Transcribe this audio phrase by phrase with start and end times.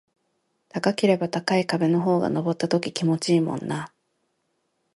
[0.69, 3.93] 高ければ高い壁の方が登った時気持ちいいもんな